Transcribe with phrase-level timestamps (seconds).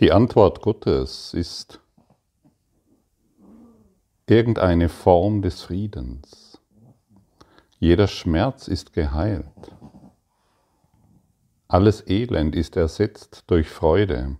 [0.00, 1.78] Die Antwort Gottes ist
[4.26, 6.58] irgendeine Form des Friedens.
[7.78, 9.44] Jeder Schmerz ist geheilt.
[11.68, 14.38] Alles Elend ist ersetzt durch Freude.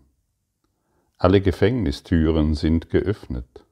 [1.18, 3.66] Alle Gefängnistüren sind geöffnet.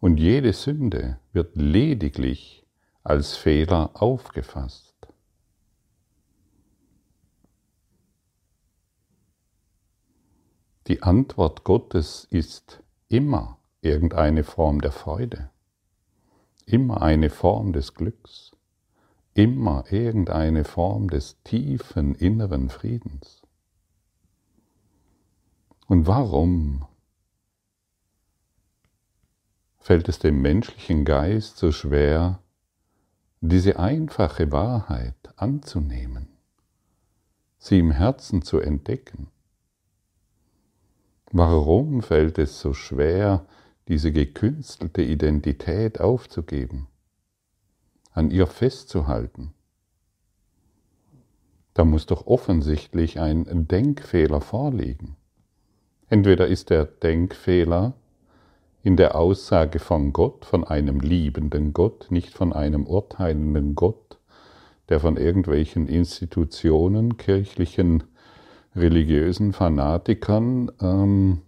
[0.00, 2.64] Und jede Sünde wird lediglich
[3.02, 4.87] als Fehler aufgefasst.
[10.88, 15.50] Die Antwort Gottes ist immer irgendeine Form der Freude,
[16.64, 18.52] immer eine Form des Glücks,
[19.34, 23.42] immer irgendeine Form des tiefen inneren Friedens.
[25.88, 26.86] Und warum
[29.78, 32.40] fällt es dem menschlichen Geist so schwer,
[33.42, 36.28] diese einfache Wahrheit anzunehmen,
[37.58, 39.28] sie im Herzen zu entdecken?
[41.30, 43.44] Warum fällt es so schwer,
[43.88, 46.86] diese gekünstelte Identität aufzugeben,
[48.12, 49.52] an ihr festzuhalten?
[51.74, 55.16] Da muss doch offensichtlich ein Denkfehler vorliegen.
[56.08, 57.92] Entweder ist der Denkfehler
[58.82, 64.18] in der Aussage von Gott, von einem liebenden Gott, nicht von einem urteilenden Gott,
[64.88, 68.04] der von irgendwelchen Institutionen, kirchlichen
[68.78, 71.42] religiösen Fanatikern ähm,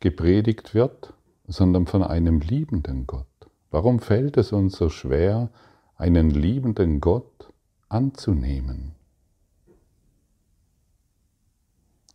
[0.00, 1.12] gepredigt wird,
[1.46, 3.26] sondern von einem liebenden Gott.
[3.70, 5.50] Warum fällt es uns so schwer,
[5.96, 7.52] einen liebenden Gott
[7.88, 8.92] anzunehmen?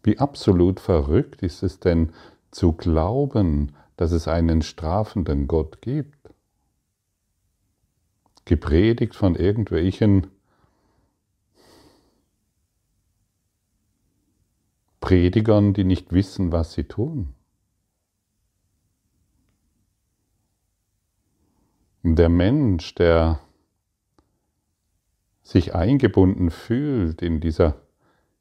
[0.03, 2.13] Wie absolut verrückt ist es denn
[2.51, 6.29] zu glauben, dass es einen strafenden Gott gibt?
[8.45, 10.27] Gepredigt von irgendwelchen
[14.99, 17.33] Predigern, die nicht wissen, was sie tun.
[22.03, 23.39] Und der Mensch, der
[25.43, 27.81] sich eingebunden fühlt in dieser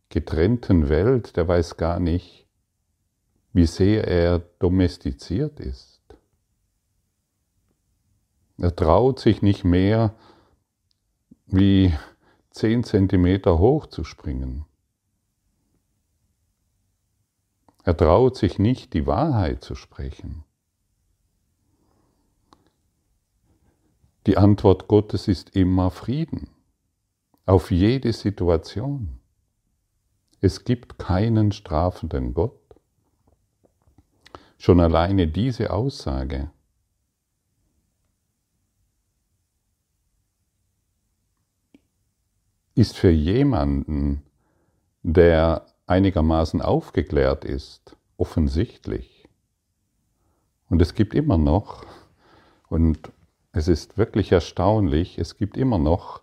[0.08, 2.46] getrennten Welt, der weiß gar nicht,
[3.52, 6.02] wie sehr er domestiziert ist.
[8.58, 10.14] Er traut sich nicht mehr,
[11.46, 11.94] wie
[12.50, 14.64] zehn Zentimeter hoch zu springen.
[17.86, 20.42] Er traut sich nicht, die Wahrheit zu sprechen.
[24.26, 26.50] Die Antwort Gottes ist immer Frieden
[27.44, 29.20] auf jede Situation.
[30.40, 32.60] Es gibt keinen strafenden Gott.
[34.58, 36.50] Schon alleine diese Aussage
[42.74, 44.24] ist für jemanden,
[45.04, 49.28] der einigermaßen aufgeklärt ist, offensichtlich.
[50.68, 51.84] Und es gibt immer noch,
[52.68, 53.10] und
[53.52, 56.22] es ist wirklich erstaunlich, es gibt immer noch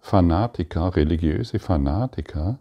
[0.00, 2.58] Fanatiker, religiöse Fanatiker,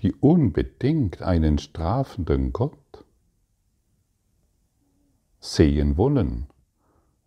[0.00, 3.04] die unbedingt einen strafenden Gott
[5.40, 6.46] sehen wollen.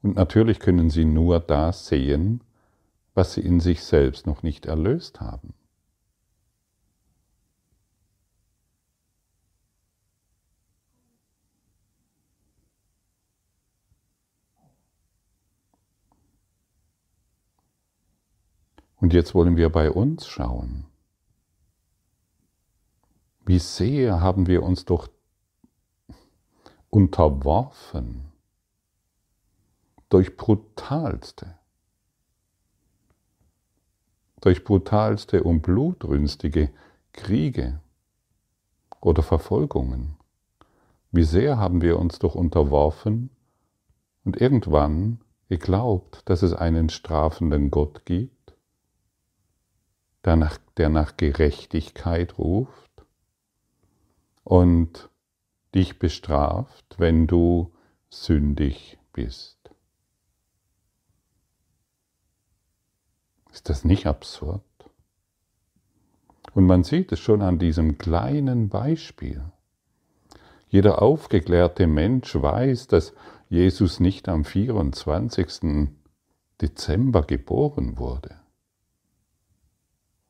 [0.02, 2.42] Und natürlich können sie nur das sehen,
[3.14, 5.54] was sie in sich selbst noch nicht erlöst haben.
[19.00, 20.85] Und jetzt wollen wir bei uns schauen.
[23.46, 25.08] Wie sehr haben wir uns doch
[26.90, 28.25] unterworfen
[30.09, 31.58] durch brutalste,
[34.41, 36.72] durch brutalste und blutrünstige
[37.14, 37.79] Kriege
[39.00, 40.18] oder Verfolgungen.
[41.12, 43.29] Wie sehr haben wir uns doch unterworfen
[44.24, 48.37] und irgendwann geglaubt, dass es einen strafenden Gott gibt
[50.25, 53.05] der nach, der nach Gerechtigkeit ruft
[54.44, 55.09] und
[55.75, 57.73] dich bestraft, wenn du
[58.09, 59.58] sündig bist.
[63.52, 64.61] Ist das nicht absurd?
[66.53, 69.43] Und man sieht es schon an diesem kleinen Beispiel.
[70.70, 73.13] Jeder aufgeklärte Mensch weiß, dass
[73.49, 75.90] Jesus nicht am 24.
[76.61, 78.40] Dezember geboren wurde.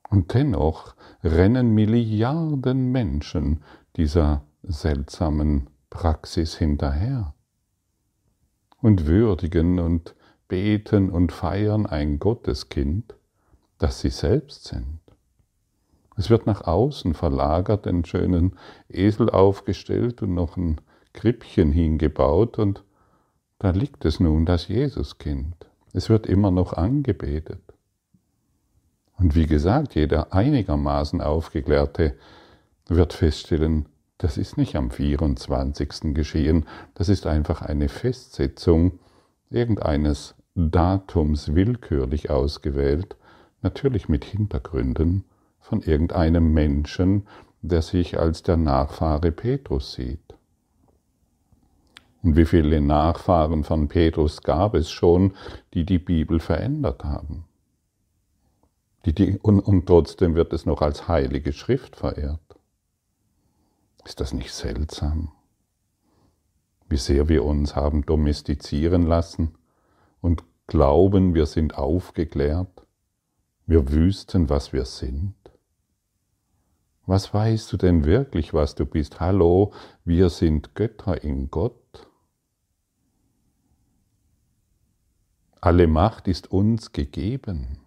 [0.10, 3.64] Und dennoch rennen Milliarden Menschen
[3.96, 7.34] dieser seltsamen Praxis hinterher
[8.82, 10.16] und würdigen und
[10.48, 13.16] beten und feiern ein Gotteskind,
[13.78, 15.00] das sie selbst sind.
[16.16, 18.56] Es wird nach außen verlagert, einen schönen
[18.90, 20.82] Esel aufgestellt und noch ein
[21.14, 22.84] Krippchen hingebaut und
[23.60, 25.68] da liegt es nun, das Jesuskind.
[25.94, 27.62] Es wird immer noch angebetet.
[29.18, 32.16] Und wie gesagt, jeder einigermaßen Aufgeklärte
[32.88, 33.88] wird feststellen,
[34.20, 36.14] das ist nicht am 24.
[36.14, 39.00] geschehen, das ist einfach eine Festsetzung
[39.50, 43.16] irgendeines Datums willkürlich ausgewählt,
[43.62, 45.24] natürlich mit Hintergründen
[45.60, 47.28] von irgendeinem Menschen,
[47.62, 50.36] der sich als der Nachfahre Petrus sieht.
[52.24, 55.34] Und wie viele Nachfahren von Petrus gab es schon,
[55.74, 57.47] die die Bibel verändert haben?
[59.14, 62.42] Die, und, und trotzdem wird es noch als heilige Schrift verehrt.
[64.04, 65.32] Ist das nicht seltsam?
[66.90, 69.56] Wie sehr wir uns haben domestizieren lassen
[70.20, 72.86] und glauben, wir sind aufgeklärt,
[73.66, 75.36] wir wüssten, was wir sind.
[77.06, 79.22] Was weißt du denn wirklich, was du bist?
[79.22, 79.72] Hallo,
[80.04, 82.10] wir sind Götter in Gott.
[85.62, 87.80] Alle Macht ist uns gegeben.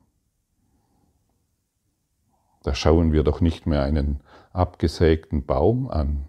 [2.63, 4.21] Da schauen wir doch nicht mehr einen
[4.53, 6.27] abgesägten Baum an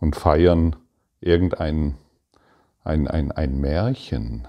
[0.00, 0.76] und feiern
[1.20, 1.96] irgendein
[2.88, 4.48] ein, ein, ein Märchen,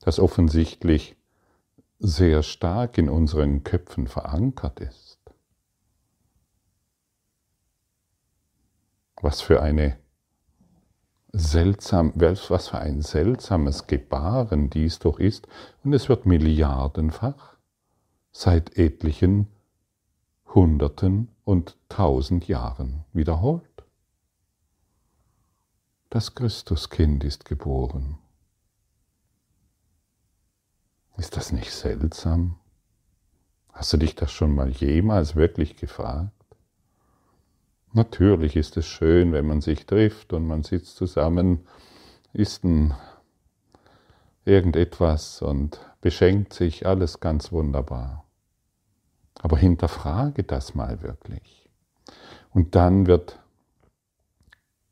[0.00, 1.16] das offensichtlich
[2.00, 5.18] sehr stark in unseren Köpfen verankert ist.
[9.20, 9.96] Was für eine
[11.32, 15.46] seltsam, was für ein seltsames Gebaren dies doch ist,
[15.84, 17.57] und es wird milliardenfach
[18.32, 19.48] seit etlichen
[20.54, 23.64] Hunderten und tausend Jahren wiederholt.
[26.10, 28.18] Das Christuskind ist geboren.
[31.18, 32.56] Ist das nicht seltsam?
[33.72, 36.32] Hast du dich das schon mal jemals wirklich gefragt?
[37.92, 41.66] Natürlich ist es schön, wenn man sich trifft und man sitzt zusammen,
[42.32, 42.94] isst ein
[44.44, 48.24] irgendetwas und beschenkt sich, alles ganz wunderbar.
[49.40, 51.68] Aber hinterfrage das mal wirklich.
[52.50, 53.38] Und dann wird,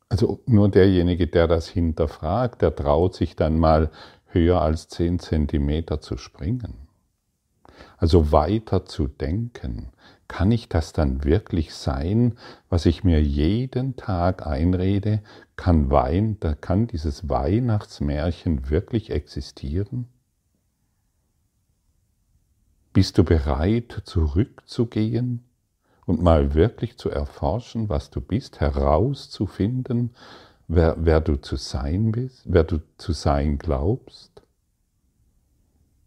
[0.09, 3.91] also nur derjenige, der das hinterfragt, der traut sich dann mal
[4.27, 6.75] höher als zehn Zentimeter zu springen.
[7.99, 9.91] Also weiter zu denken,
[10.29, 12.37] kann ich das dann wirklich sein,
[12.69, 15.23] was ich mir jeden Tag einrede?
[15.57, 20.09] Kann Wein, da kann dieses Weihnachtsmärchen wirklich existieren?
[22.93, 25.45] Bist du bereit, zurückzugehen
[26.07, 30.15] und mal wirklich zu erforschen, was du bist, herauszufinden,
[30.67, 34.43] wer, wer du zu sein bist, wer du zu sein glaubst?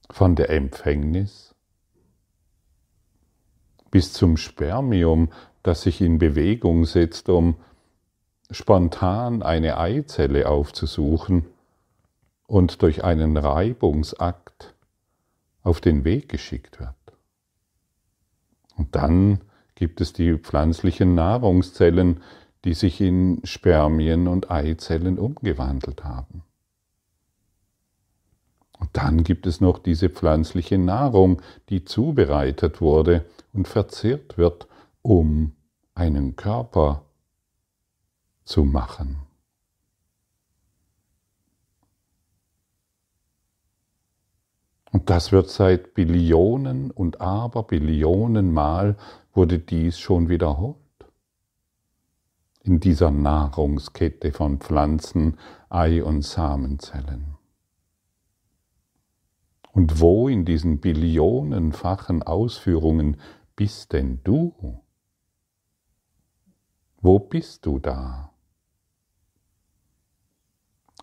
[0.09, 1.48] Von der Empfängnis
[3.91, 5.29] bis zum Spermium,
[5.63, 7.55] das sich in Bewegung setzt, um
[8.51, 11.45] spontan eine Eizelle aufzusuchen
[12.47, 14.73] und durch einen Reibungsakt
[15.61, 16.95] auf den Weg geschickt wird.
[18.75, 19.41] Und dann
[19.75, 22.21] gibt es die pflanzlichen Nahrungszellen,
[22.65, 26.43] die sich in Spermien und Eizellen umgewandelt haben.
[28.79, 34.67] Und dann gibt es noch diese pflanzliche Nahrung, die zubereitet wurde und verzehrt wird,
[35.01, 35.53] um
[35.93, 37.03] einen Körper
[38.45, 39.17] zu machen.
[44.91, 48.95] Und das wird seit Billionen und Aberbillionen Mal
[49.33, 50.77] wurde dies schon wiederholt.
[52.63, 55.37] In dieser Nahrungskette von Pflanzen,
[55.69, 57.38] Ei- und Samenzellen.
[59.79, 63.15] Und wo in diesen billionenfachen Ausführungen
[63.55, 64.83] bist denn du?
[66.99, 68.33] Wo bist du da?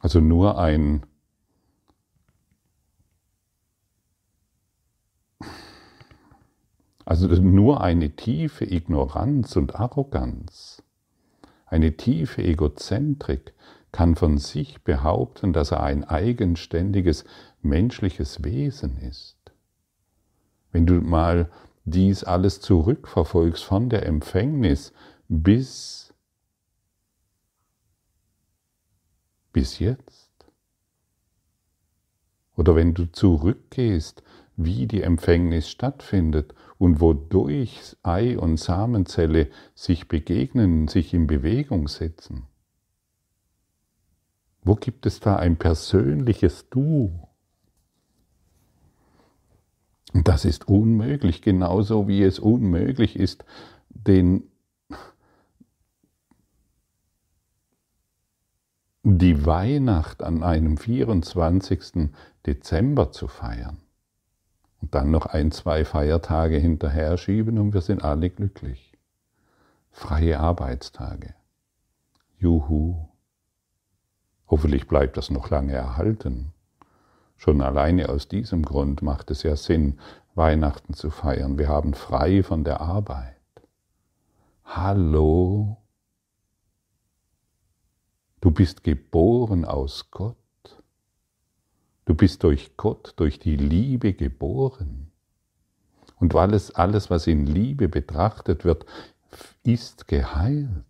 [0.02, 1.06] Also nur ein
[7.06, 10.82] Also nur eine tiefe Ignoranz und Arroganz,
[11.64, 13.54] eine tiefe Egozentrik
[13.96, 17.24] kann von sich behaupten, dass er ein eigenständiges
[17.62, 19.36] menschliches Wesen ist.
[20.72, 21.50] Wenn du mal
[21.84, 24.92] dies alles zurückverfolgst von der Empfängnis
[25.28, 26.12] bis,
[29.52, 30.30] bis jetzt.
[32.56, 34.22] Oder wenn du zurückgehst,
[34.56, 42.46] wie die Empfängnis stattfindet und wodurch Ei und Samenzelle sich begegnen, sich in Bewegung setzen.
[44.62, 47.25] Wo gibt es da ein persönliches Du?
[50.26, 53.44] Das ist unmöglich, genauso wie es unmöglich ist,
[53.90, 54.50] den,
[59.04, 62.10] die Weihnacht an einem 24.
[62.44, 63.76] Dezember zu feiern
[64.82, 68.98] und dann noch ein, zwei Feiertage hinterher schieben und wir sind alle glücklich.
[69.92, 71.36] Freie Arbeitstage.
[72.36, 73.10] Juhu.
[74.48, 76.52] Hoffentlich bleibt das noch lange erhalten.
[77.36, 79.98] Schon alleine aus diesem Grund macht es ja Sinn,
[80.34, 81.58] Weihnachten zu feiern.
[81.58, 83.34] Wir haben frei von der Arbeit.
[84.64, 85.76] Hallo?
[88.40, 90.36] Du bist geboren aus Gott.
[92.04, 95.10] Du bist durch Gott, durch die Liebe geboren.
[96.18, 98.86] Und alles, alles, was in Liebe betrachtet wird,
[99.62, 100.84] ist geheilt.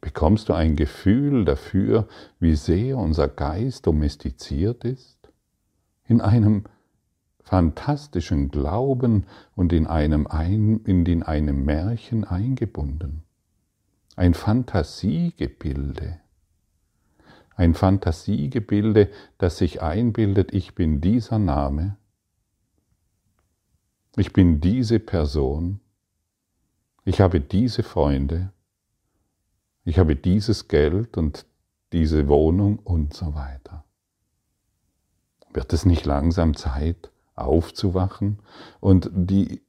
[0.00, 2.08] Bekommst du ein Gefühl dafür,
[2.40, 5.18] wie sehr unser Geist domestiziert ist?
[6.06, 6.64] In einem
[7.42, 10.26] fantastischen Glauben und in einem,
[10.84, 13.24] in einem Märchen eingebunden.
[14.16, 16.20] Ein Fantasiegebilde.
[17.54, 21.96] Ein Fantasiegebilde, das sich einbildet, ich bin dieser Name,
[24.16, 25.80] ich bin diese Person,
[27.04, 28.52] ich habe diese Freunde,
[29.84, 31.46] ich habe dieses Geld und
[31.92, 33.84] diese Wohnung und so weiter.
[35.52, 38.38] Wird es nicht langsam Zeit, aufzuwachen
[38.80, 39.62] und die,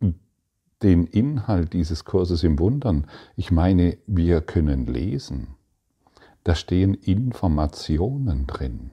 [0.81, 3.07] den Inhalt dieses Kurses im Wundern?
[3.35, 5.55] Ich meine, wir können lesen.
[6.43, 8.91] Da stehen Informationen drin,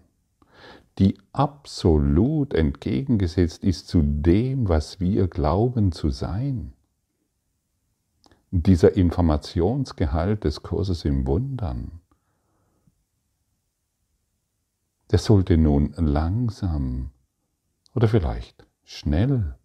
[0.98, 6.72] die absolut entgegengesetzt ist zu dem, was wir glauben zu sein
[8.50, 12.00] dieser Informationsgehalt des Kurses im Wundern,
[15.10, 17.10] der sollte nun langsam
[17.94, 19.56] oder vielleicht schnell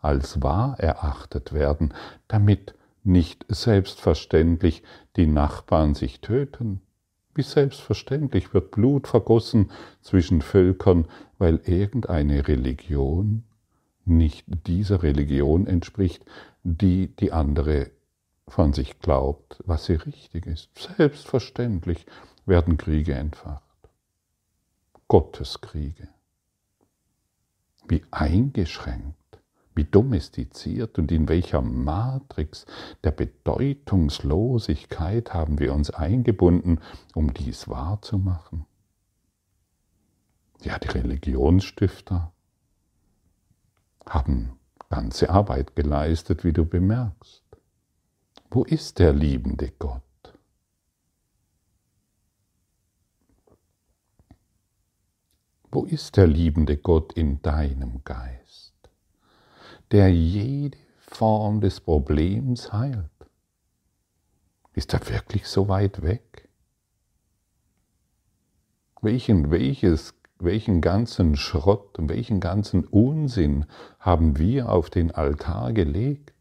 [0.00, 1.94] als wahr erachtet werden,
[2.28, 2.74] damit
[3.04, 4.82] nicht selbstverständlich
[5.16, 6.80] die Nachbarn sich töten.
[7.34, 11.06] Wie selbstverständlich wird Blut vergossen zwischen Völkern,
[11.38, 13.44] weil irgendeine Religion
[14.04, 16.24] nicht dieser Religion entspricht,
[16.64, 17.90] die die andere
[18.52, 20.68] von sich glaubt, was sie richtig ist.
[20.76, 22.04] Selbstverständlich
[22.44, 23.62] werden Kriege entfacht.
[25.08, 26.08] Gotteskriege.
[27.88, 29.16] Wie eingeschränkt,
[29.74, 32.66] wie domestiziert und in welcher Matrix
[33.04, 36.80] der Bedeutungslosigkeit haben wir uns eingebunden,
[37.14, 38.66] um dies wahrzumachen.
[40.60, 42.34] Ja, die Religionsstifter
[44.06, 44.58] haben
[44.90, 47.41] ganze Arbeit geleistet, wie du bemerkst.
[48.54, 50.02] Wo ist der liebende Gott?
[55.70, 58.74] Wo ist der liebende Gott in deinem Geist,
[59.90, 63.08] der jede Form des Problems heilt?
[64.74, 66.50] Ist er wirklich so weit weg?
[69.00, 73.64] Welchen, welches, welchen ganzen Schrott und welchen ganzen Unsinn
[73.98, 76.31] haben wir auf den Altar gelegt?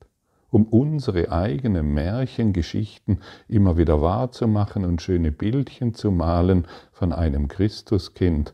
[0.51, 8.53] Um unsere eigenen Märchengeschichten immer wieder wahrzumachen und schöne Bildchen zu malen von einem Christuskind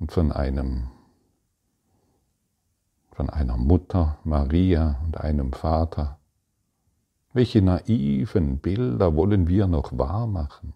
[0.00, 0.88] und von einem
[3.12, 6.18] von einer Mutter Maria und einem Vater.
[7.32, 10.72] Welche naiven Bilder wollen wir noch wahrmachen?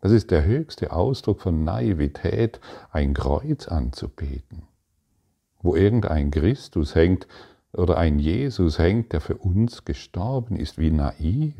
[0.00, 4.64] Das ist der höchste Ausdruck von Naivität, ein Kreuz anzubeten,
[5.62, 7.26] wo irgendein Christus hängt,
[7.72, 11.54] oder ein Jesus hängt, der für uns gestorben ist, wie naiv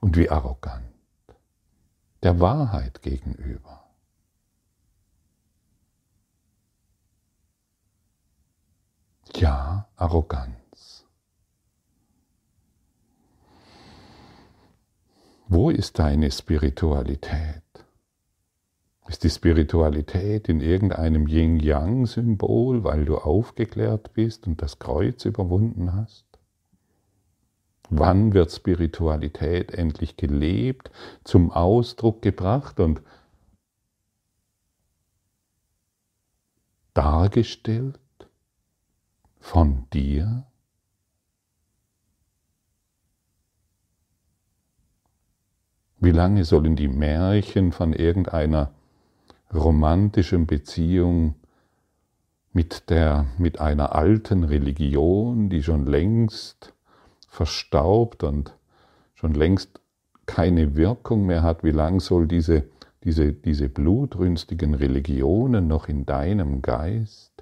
[0.00, 0.88] und wie arrogant
[2.22, 3.84] der Wahrheit gegenüber.
[9.34, 11.06] Ja, Arroganz.
[15.46, 17.62] Wo ist deine Spiritualität?
[19.08, 26.26] Ist die Spiritualität in irgendeinem Yin-Yang-Symbol, weil du aufgeklärt bist und das Kreuz überwunden hast?
[27.88, 30.90] Wann wird Spiritualität endlich gelebt,
[31.24, 33.00] zum Ausdruck gebracht und
[36.92, 37.98] dargestellt
[39.40, 40.46] von dir?
[45.98, 48.74] Wie lange sollen die Märchen von irgendeiner
[49.52, 51.34] romantischen Beziehung
[52.52, 56.74] mit, der, mit einer alten Religion, die schon längst
[57.28, 58.54] verstaubt und
[59.14, 59.80] schon längst
[60.26, 62.64] keine Wirkung mehr hat, wie lang soll diese
[63.04, 67.32] diese, diese blutrünstigen Religionen noch in deinem Geist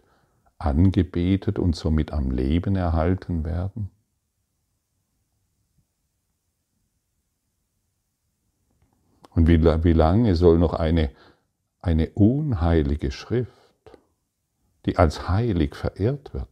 [0.59, 3.91] angebetet und somit am Leben erhalten werden?
[9.31, 11.11] Und wie, wie lange soll noch eine,
[11.87, 13.53] eine unheilige Schrift,
[14.87, 16.49] die als heilig verehrt wird,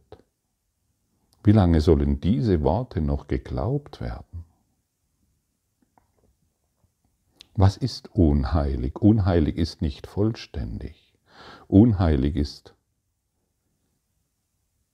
[1.43, 4.45] wie lange sollen diese Worte noch geglaubt werden?
[7.53, 9.01] Was ist unheilig?
[9.01, 11.13] Unheilig ist nicht vollständig.
[11.67, 12.73] Unheilig ist,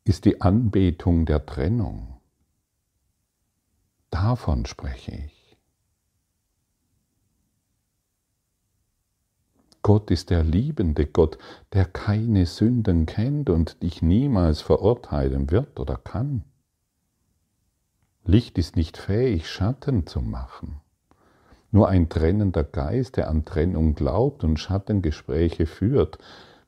[0.03, 2.19] ist die Anbetung der Trennung.
[4.09, 5.40] Davon spreche ich.
[9.83, 11.37] Gott ist der liebende Gott,
[11.73, 16.43] der keine Sünden kennt und dich niemals verurteilen wird oder kann.
[18.23, 20.81] Licht ist nicht fähig, Schatten zu machen.
[21.71, 26.19] Nur ein trennender Geist, der an Trennung glaubt und Schattengespräche führt,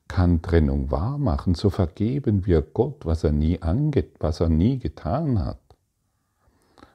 [0.08, 1.54] kann Trennung wahrmachen.
[1.54, 5.60] So vergeben wir Gott, was er nie, ange was er nie getan hat.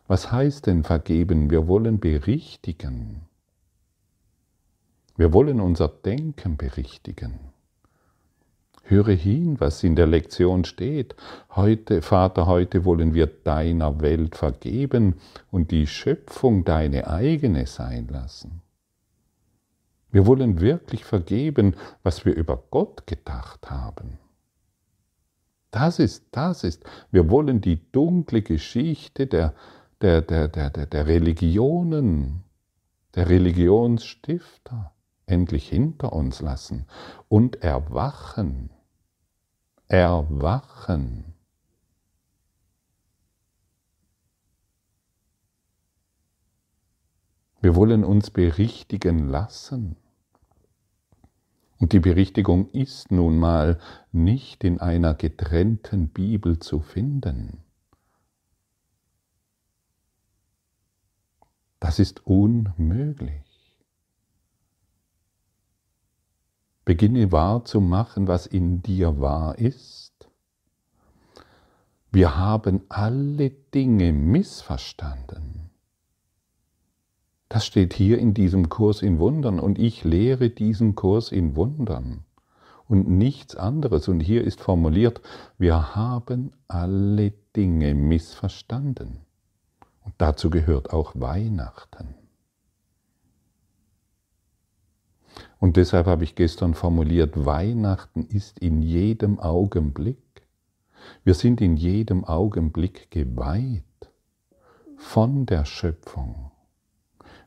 [0.07, 1.49] Was heißt denn vergeben?
[1.51, 3.28] Wir wollen berichtigen.
[5.19, 7.41] Wir wollen unser Denken berichtigen.
[8.83, 11.13] Höre hin, was in der Lektion steht.
[11.57, 15.15] Heute, Vater, heute wollen wir deiner Welt vergeben
[15.51, 18.61] und die Schöpfung deine eigene sein lassen.
[20.09, 24.19] Wir wollen wirklich vergeben, was wir über Gott gedacht haben.
[25.69, 29.53] Das ist, das ist, wir wollen die dunkle Geschichte der,
[29.99, 32.45] der, der, der, der, der Religionen,
[33.15, 34.93] der Religionsstifter
[35.29, 36.85] endlich hinter uns lassen
[37.27, 38.69] und erwachen
[39.89, 41.33] erwachen.
[47.59, 49.97] Wir wollen uns berichtigen lassen.
[51.79, 53.79] Und die Berichtigung ist nun mal
[54.11, 57.63] nicht in einer getrennten Bibel zu finden.
[61.79, 63.48] Das ist unmöglich.
[66.89, 70.27] Beginne wahrzumachen, was in dir wahr ist.
[72.11, 75.69] Wir haben alle Dinge missverstanden.
[77.47, 82.23] Das steht hier in diesem Kurs in Wundern und ich lehre diesen Kurs in Wundern
[82.87, 84.07] und nichts anderes.
[84.07, 85.21] Und hier ist formuliert,
[85.59, 89.19] wir haben alle Dinge missverstanden.
[90.03, 92.15] Und dazu gehört auch Weihnachten.
[95.59, 100.17] Und deshalb habe ich gestern formuliert, Weihnachten ist in jedem Augenblick.
[101.23, 103.83] Wir sind in jedem Augenblick geweiht
[104.97, 106.51] von der Schöpfung.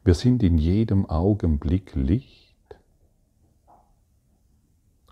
[0.04, 2.52] Wir sind in jedem Augenblick Licht.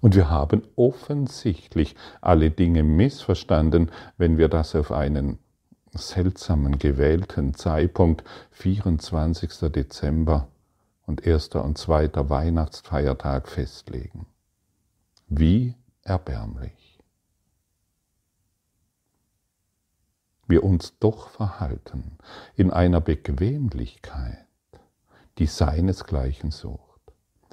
[0.00, 5.38] Und wir haben offensichtlich alle Dinge missverstanden, wenn wir das auf einen
[5.92, 9.70] seltsamen gewählten Zeitpunkt, 24.
[9.70, 10.49] Dezember
[11.10, 14.26] und erster und zweiter Weihnachtsfeiertag festlegen.
[15.26, 17.00] Wie erbärmlich.
[20.46, 22.16] Wir uns doch verhalten
[22.54, 24.46] in einer Bequemlichkeit,
[25.38, 27.00] die seinesgleichen sucht.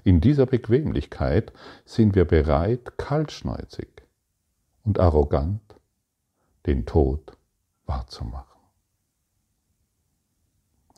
[0.04, 1.52] In dieser Bequemlichkeit
[1.84, 4.04] sind wir bereit, kaltschneuzig
[4.84, 5.76] und arrogant
[6.68, 7.36] den Tod
[7.88, 8.47] wahrzumachen.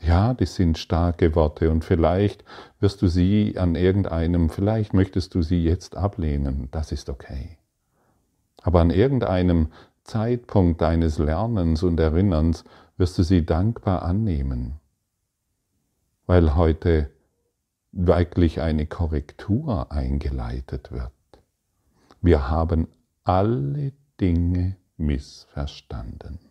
[0.01, 2.43] Ja, das sind starke Worte und vielleicht
[2.79, 7.57] wirst du sie an irgendeinem, vielleicht möchtest du sie jetzt ablehnen, das ist okay.
[8.61, 9.71] Aber an irgendeinem
[10.03, 12.63] Zeitpunkt deines Lernens und Erinnerns
[12.97, 14.79] wirst du sie dankbar annehmen,
[16.25, 17.11] weil heute
[17.91, 21.11] wirklich eine Korrektur eingeleitet wird.
[22.21, 22.87] Wir haben
[23.23, 26.48] alle Dinge missverstanden.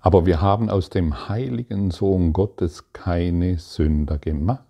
[0.00, 4.64] Aber wir haben aus dem heiligen Sohn Gottes keine Sünder gemacht.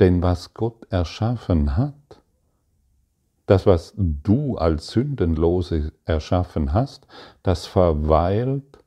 [0.00, 1.94] Denn was Gott erschaffen hat,
[3.46, 7.06] das, was du als Sündenlose erschaffen hast,
[7.42, 8.78] das verweilt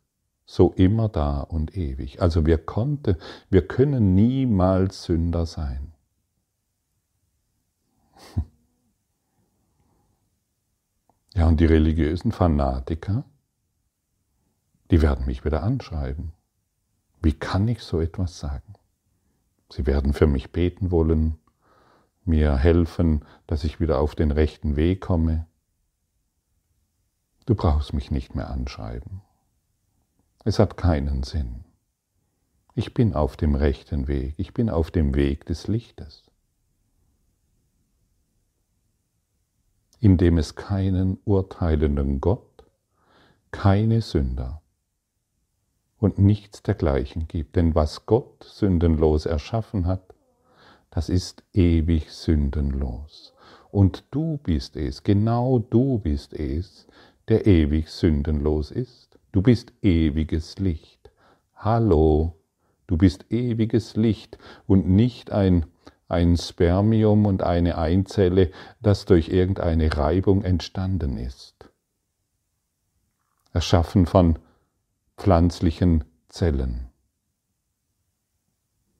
[0.45, 2.21] so immer da und ewig.
[2.21, 3.17] Also wir konnten,
[3.49, 5.91] wir können niemals Sünder sein.
[11.37, 13.25] Ja, und die religiösen Fanatiker,
[14.95, 16.31] die werden mich wieder anschreiben.
[17.21, 18.75] Wie kann ich so etwas sagen?
[19.69, 21.37] Sie werden für mich beten wollen,
[22.23, 25.47] mir helfen, dass ich wieder auf den rechten Weg komme.
[27.45, 29.19] Du brauchst mich nicht mehr anschreiben.
[30.45, 31.65] Es hat keinen Sinn.
[32.73, 36.23] Ich bin auf dem rechten Weg, ich bin auf dem Weg des Lichtes,
[39.99, 42.63] in dem es keinen urteilenden Gott,
[43.51, 44.61] keine Sünder
[46.05, 47.55] und nichts dergleichen gibt.
[47.55, 50.13] Denn was Gott sündenlos erschaffen hat,
[50.91, 53.33] das ist ewig sündenlos.
[53.71, 56.87] Und du bist es, genau du bist es,
[57.27, 59.17] der ewig sündenlos ist.
[59.31, 61.11] Du bist ewiges Licht.
[61.55, 62.37] Hallo,
[62.85, 64.37] du bist ewiges Licht
[64.67, 65.65] und nicht ein,
[66.07, 71.55] ein Spermium und eine Einzelle, das durch irgendeine Reibung entstanden ist.
[73.53, 74.37] Erschaffen von
[75.17, 76.87] pflanzlichen Zellen.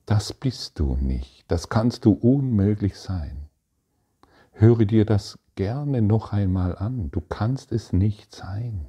[0.06, 3.50] Das bist du nicht, das kannst du unmöglich sein.
[4.52, 8.88] Höre dir das gerne noch einmal an, du kannst es nicht sein.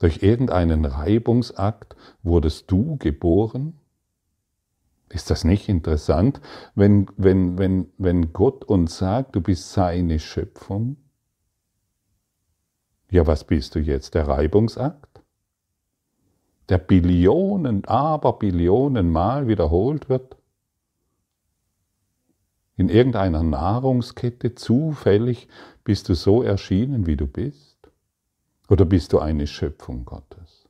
[0.00, 1.94] Durch irgendeinen Reibungsakt
[2.24, 3.78] wurdest du geboren?
[5.08, 6.40] Ist das nicht interessant,
[6.74, 10.96] wenn, wenn, wenn, wenn Gott uns sagt, du bist seine Schöpfung?
[13.12, 14.14] Ja, was bist du jetzt?
[14.14, 15.20] Der Reibungsakt?
[16.70, 20.34] Der Billionen, aber Billionen Mal wiederholt wird?
[22.76, 25.46] In irgendeiner Nahrungskette zufällig
[25.84, 27.76] bist du so erschienen, wie du bist?
[28.70, 30.66] Oder bist du eine Schöpfung Gottes?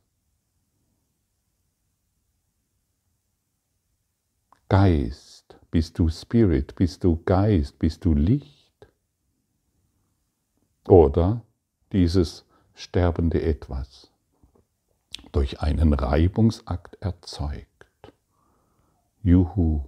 [4.67, 8.89] Geist, bist du Spirit, bist du Geist, bist du Licht?
[10.89, 11.45] Oder
[11.93, 14.11] dieses sterbende Etwas
[15.31, 17.67] durch einen Reibungsakt erzeugt.
[19.21, 19.85] Juhu.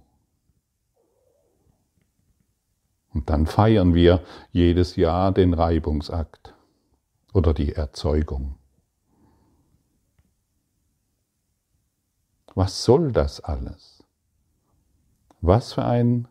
[3.12, 6.54] Und dann feiern wir jedes Jahr den Reibungsakt
[7.32, 8.58] oder die Erzeugung.
[12.54, 14.02] Was soll das alles?
[15.40, 16.28] Was für ein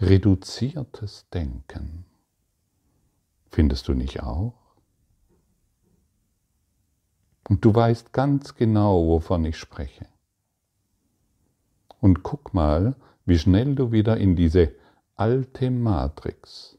[0.00, 2.04] reduziertes Denken.
[3.60, 4.54] Findest du nicht auch?
[7.46, 10.06] Und du weißt ganz genau, wovon ich spreche.
[12.00, 12.96] Und guck mal,
[13.26, 14.72] wie schnell du wieder in diese
[15.14, 16.78] alte Matrix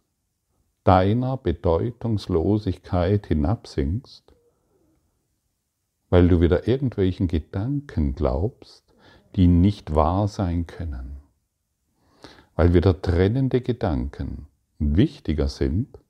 [0.83, 4.33] deiner Bedeutungslosigkeit hinabsinkst,
[6.09, 8.83] weil du wieder irgendwelchen Gedanken glaubst,
[9.35, 11.17] die nicht wahr sein können.
[12.55, 14.47] Weil wieder trennende Gedanken
[14.79, 16.01] wichtiger sind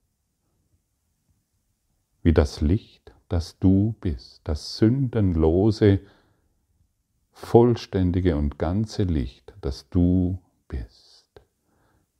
[2.24, 6.00] wie das Licht, das du bist, das sündenlose,
[7.32, 11.42] vollständige und ganze Licht, das du bist,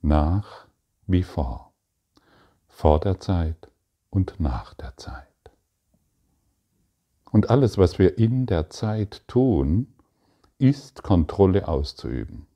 [0.00, 0.66] nach
[1.06, 1.72] wie vor,
[2.66, 3.68] vor der Zeit
[4.10, 5.28] und nach der Zeit.
[7.30, 9.94] Und alles, was wir in der Zeit tun,
[10.58, 12.46] ist Kontrolle auszuüben.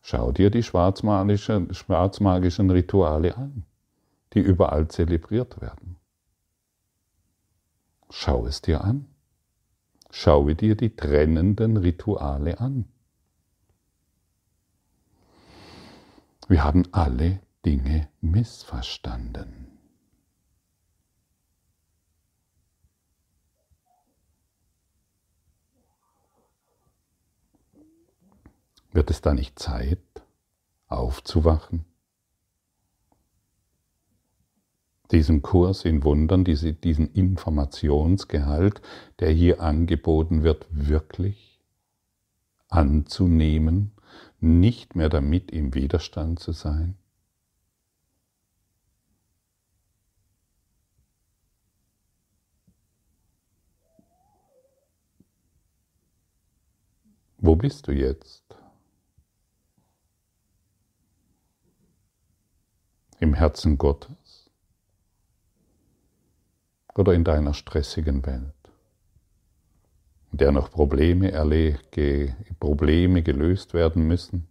[0.00, 3.64] Schau dir die schwarzmagischen, schwarzmagischen Rituale an
[4.34, 5.96] die überall zelebriert werden.
[8.10, 9.06] Schau es dir an.
[10.10, 12.84] Schaue dir die trennenden Rituale an.
[16.48, 19.78] Wir haben alle Dinge missverstanden.
[28.90, 30.02] Wird es da nicht Zeit,
[30.88, 31.86] aufzuwachen?
[35.12, 38.80] Diesen Kurs in Wundern, diese, diesen Informationsgehalt,
[39.20, 41.60] der hier angeboten wird, wirklich
[42.68, 43.92] anzunehmen,
[44.40, 46.96] nicht mehr damit im Widerstand zu sein?
[57.44, 58.44] Wo bist du jetzt?
[63.18, 64.21] Im Herzen Gottes?
[66.94, 68.54] Oder in deiner stressigen Welt,
[70.30, 71.32] in der noch Probleme,
[72.60, 74.48] Probleme gelöst werden müssen,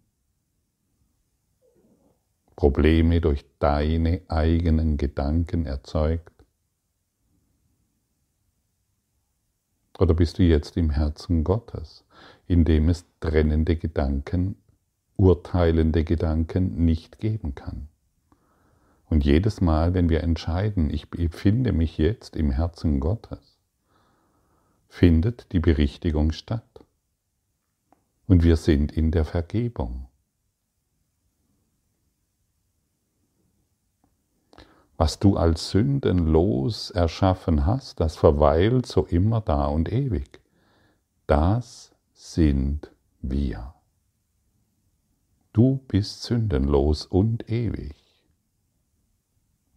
[2.56, 6.32] Probleme durch deine eigenen Gedanken erzeugt?
[9.97, 12.04] Oder bist du jetzt im Herzen Gottes,
[12.47, 14.56] in dem es trennende Gedanken,
[15.15, 17.88] urteilende Gedanken nicht geben kann?
[19.12, 23.60] Und jedes Mal, wenn wir entscheiden, ich befinde mich jetzt im Herzen Gottes,
[24.88, 26.86] findet die Berichtigung statt.
[28.26, 30.08] Und wir sind in der Vergebung.
[34.97, 40.39] was du als sündenlos erschaffen hast, das verweilt so immer da und ewig.
[41.26, 43.74] Das sind wir.
[45.54, 48.01] Du bist sündenlos und ewig.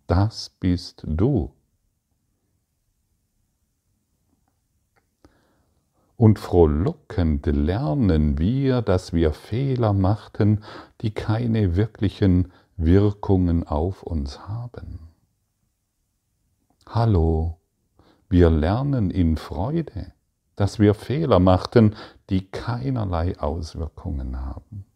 [0.07, 1.55] Das bist du.
[6.17, 10.62] Und frohlockend lernen wir, dass wir Fehler machten,
[11.01, 15.01] die keine wirklichen Wirkungen auf uns haben.
[16.87, 17.59] Hallo,
[18.29, 20.12] wir lernen in Freude,
[20.55, 21.97] dass wir Fehler machten,
[22.31, 24.87] die keinerlei Auswirkungen haben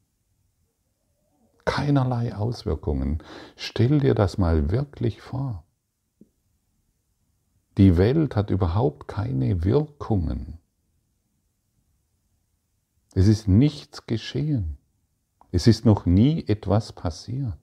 [1.68, 3.22] keinerlei Auswirkungen.
[3.54, 5.64] Stell dir das mal wirklich vor.
[7.76, 10.58] Die Welt hat überhaupt keine Wirkungen.
[13.14, 14.78] Es ist nichts geschehen.
[15.52, 17.58] Es ist noch nie etwas passiert.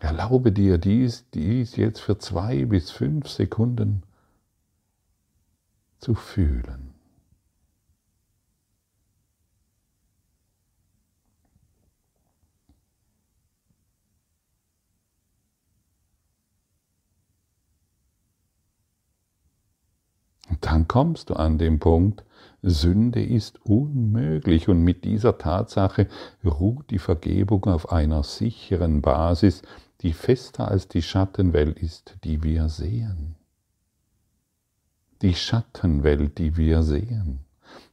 [0.00, 4.02] Erlaube dir dies, dies jetzt für zwei bis fünf Sekunden
[5.98, 6.91] zu fühlen.
[20.64, 22.24] Dann kommst du an den Punkt,
[22.62, 26.06] Sünde ist unmöglich und mit dieser Tatsache
[26.44, 29.62] ruht die Vergebung auf einer sicheren Basis,
[30.00, 33.34] die fester als die Schattenwelt ist, die wir sehen.
[35.22, 37.40] Die Schattenwelt, die wir sehen,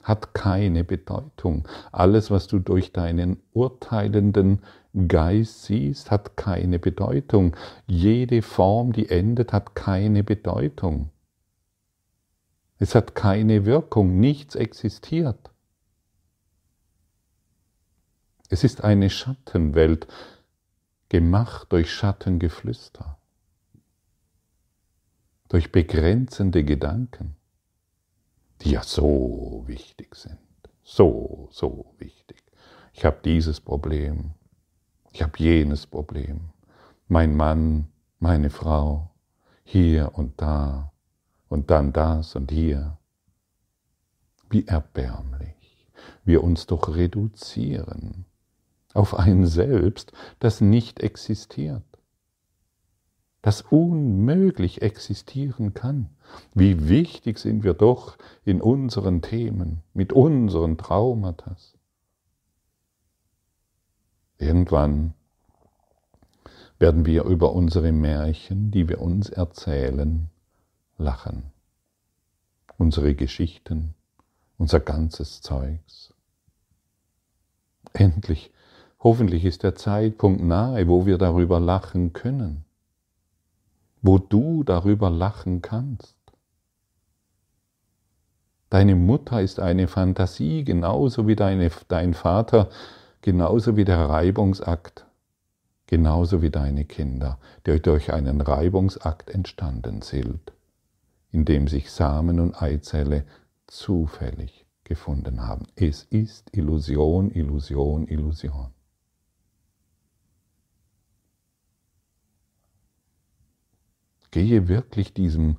[0.04, 1.68] hat keine Bedeutung.
[1.92, 4.62] Alles, was du durch deinen urteilenden
[5.08, 7.56] Geist siehst, hat keine Bedeutung.
[7.88, 11.10] Jede Form, die endet, hat keine Bedeutung.
[12.80, 15.52] Es hat keine Wirkung, nichts existiert.
[18.50, 20.08] Es ist eine Schattenwelt,
[21.10, 23.18] gemacht durch Schattengeflüster,
[25.50, 27.36] durch begrenzende Gedanken,
[28.62, 30.38] die ja so wichtig sind,
[30.84, 32.44] so, so wichtig.
[32.94, 34.34] Ich habe dieses Problem,
[35.12, 36.50] ich habe jenes Problem,
[37.08, 37.88] mein Mann,
[38.20, 39.10] meine Frau,
[39.64, 40.89] hier und da,
[41.50, 42.98] und dann das und hier.
[44.50, 45.88] Wie erbärmlich
[46.24, 48.26] wir uns doch reduzieren
[48.94, 51.84] auf ein Selbst, das nicht existiert,
[53.42, 56.10] das unmöglich existieren kann.
[56.54, 61.56] Wie wichtig sind wir doch in unseren Themen, mit unseren Traumata.
[64.38, 65.14] Irgendwann
[66.80, 70.30] werden wir über unsere Märchen, die wir uns erzählen,
[71.00, 71.52] lachen.
[72.78, 73.96] Unsere Geschichten,
[74.58, 76.14] unser ganzes Zeugs.
[77.94, 78.52] Endlich,
[79.00, 82.66] hoffentlich ist der Zeitpunkt nahe, wo wir darüber lachen können,
[84.02, 86.16] wo du darüber lachen kannst.
[88.70, 92.70] Deine Mutter ist eine Fantasie, genauso wie deine, dein Vater,
[93.22, 95.08] genauso wie der Reibungsakt,
[95.88, 100.54] genauso wie deine Kinder, die durch einen Reibungsakt entstanden sind
[101.32, 103.26] in dem sich Samen und Eizelle
[103.68, 105.68] zufällig gefunden haben.
[105.76, 108.72] Es ist Illusion, Illusion, Illusion.
[114.32, 115.58] Gehe wirklich diesem,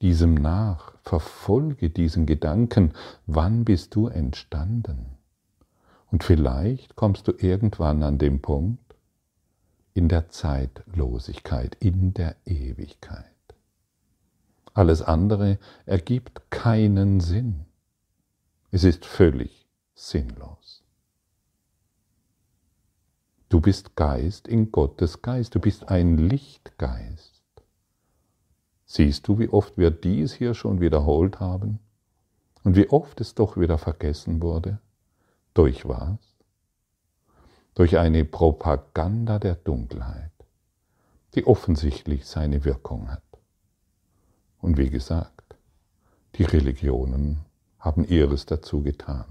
[0.00, 2.92] diesem nach, verfolge diesen Gedanken,
[3.26, 5.16] wann bist du entstanden?
[6.10, 8.94] Und vielleicht kommst du irgendwann an den Punkt
[9.94, 13.35] in der Zeitlosigkeit, in der Ewigkeit.
[14.76, 17.64] Alles andere ergibt keinen Sinn.
[18.70, 20.84] Es ist völlig sinnlos.
[23.48, 27.42] Du bist Geist in Gottes Geist, du bist ein Lichtgeist.
[28.84, 31.78] Siehst du, wie oft wir dies hier schon wiederholt haben?
[32.62, 34.78] Und wie oft es doch wieder vergessen wurde?
[35.54, 36.18] Durch was?
[37.74, 40.32] Durch eine Propaganda der Dunkelheit,
[41.34, 43.25] die offensichtlich seine Wirkung hat.
[44.66, 45.54] Und wie gesagt,
[46.34, 47.44] die Religionen
[47.78, 49.24] haben ihres dazu getan.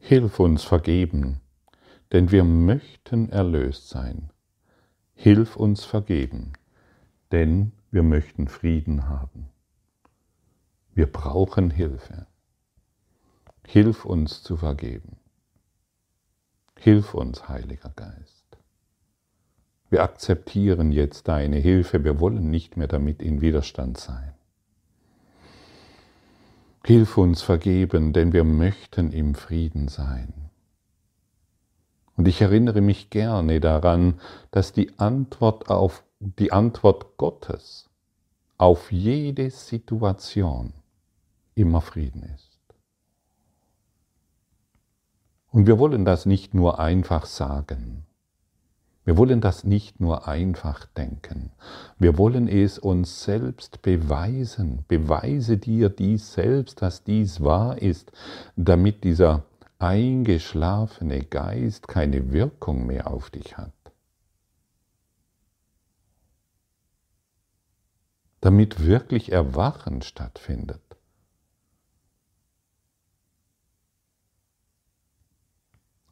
[0.00, 1.40] Hilf uns vergeben,
[2.10, 4.32] denn wir möchten erlöst sein.
[5.14, 6.54] Hilf uns vergeben,
[7.30, 9.50] denn wir möchten Frieden haben.
[10.94, 12.26] Wir brauchen Hilfe.
[13.68, 15.20] Hilf uns zu vergeben.
[16.76, 18.41] Hilf uns, Heiliger Geist.
[19.92, 24.32] Wir akzeptieren jetzt deine Hilfe, wir wollen nicht mehr damit in Widerstand sein.
[26.82, 30.32] Hilf uns vergeben, denn wir möchten im Frieden sein.
[32.16, 34.18] Und ich erinnere mich gerne daran,
[34.50, 37.90] dass die Antwort auf die Antwort Gottes
[38.56, 40.72] auf jede Situation
[41.54, 42.58] immer Frieden ist.
[45.50, 48.06] Und wir wollen das nicht nur einfach sagen.
[49.04, 51.50] Wir wollen das nicht nur einfach denken.
[51.98, 54.84] Wir wollen es uns selbst beweisen.
[54.86, 58.12] Beweise dir dies selbst, dass dies wahr ist,
[58.54, 59.44] damit dieser
[59.80, 63.72] eingeschlafene Geist keine Wirkung mehr auf dich hat.
[68.40, 70.80] Damit wirklich Erwachen stattfindet.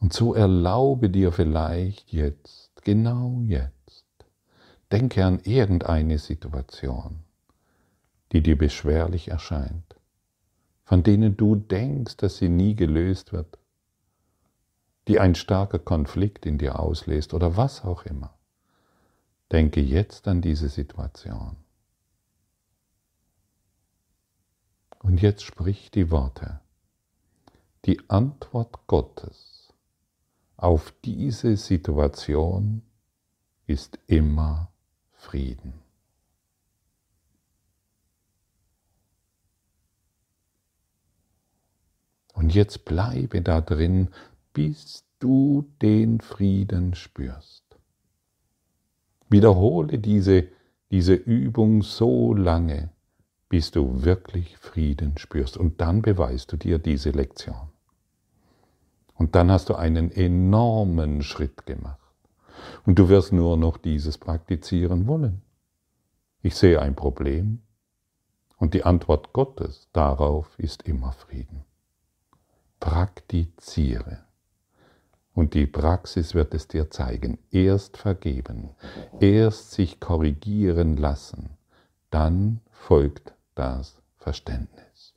[0.01, 4.07] Und so erlaube dir vielleicht jetzt, genau jetzt,
[4.91, 7.25] denke an irgendeine Situation,
[8.33, 9.97] die dir beschwerlich erscheint,
[10.85, 13.59] von denen du denkst, dass sie nie gelöst wird,
[15.09, 18.39] die ein starker Konflikt in dir auslöst oder was auch immer.
[19.51, 21.57] Denke jetzt an diese Situation.
[25.03, 26.61] Und jetzt sprich die Worte.
[27.87, 29.60] Die Antwort Gottes
[30.61, 32.83] auf diese Situation
[33.67, 34.71] ist immer
[35.15, 35.73] Frieden.
[42.35, 44.09] Und jetzt bleibe da drin,
[44.53, 47.65] bis du den Frieden spürst.
[49.31, 50.49] Wiederhole diese,
[50.91, 52.91] diese Übung so lange,
[53.49, 55.57] bis du wirklich Frieden spürst.
[55.57, 57.70] Und dann beweist du dir diese Lektion.
[59.21, 61.99] Und dann hast du einen enormen Schritt gemacht.
[62.87, 65.43] Und du wirst nur noch dieses praktizieren wollen.
[66.41, 67.61] Ich sehe ein Problem
[68.57, 71.65] und die Antwort Gottes darauf ist immer Frieden.
[72.81, 74.21] Praktiziere.
[75.35, 77.37] Und die Praxis wird es dir zeigen.
[77.51, 78.71] Erst vergeben,
[79.21, 81.59] erst sich korrigieren lassen,
[82.09, 85.13] dann folgt das Verständnis.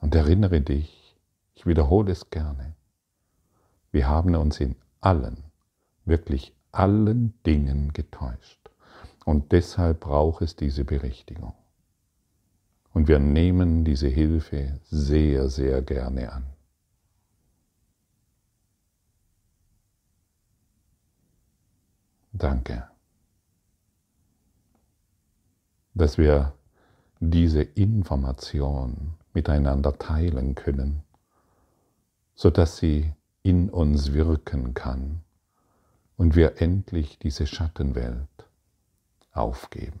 [0.00, 1.01] Und erinnere dich,
[1.62, 2.74] ich wiederhole es gerne,
[3.92, 5.44] wir haben uns in allen,
[6.04, 8.68] wirklich allen Dingen getäuscht.
[9.24, 11.54] Und deshalb braucht es diese Berichtigung.
[12.92, 16.46] Und wir nehmen diese Hilfe sehr, sehr gerne an.
[22.32, 22.88] Danke,
[25.94, 26.54] dass wir
[27.20, 31.04] diese Information miteinander teilen können,
[32.34, 35.20] sodass sie in uns wirken kann
[36.16, 38.28] und wir endlich diese Schattenwelt
[39.32, 40.00] aufgeben.